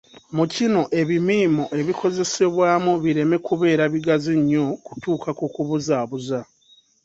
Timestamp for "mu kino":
0.35-0.81